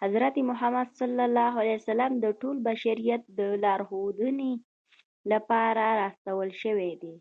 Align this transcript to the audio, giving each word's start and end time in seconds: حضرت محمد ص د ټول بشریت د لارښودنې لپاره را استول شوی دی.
حضرت 0.00 0.34
محمد 0.48 0.88
ص 0.98 1.00
د 2.24 2.26
ټول 2.40 2.56
بشریت 2.68 3.22
د 3.38 3.40
لارښودنې 3.62 4.52
لپاره 5.30 5.84
را 5.98 6.04
استول 6.12 6.48
شوی 6.62 6.92
دی. 7.02 7.14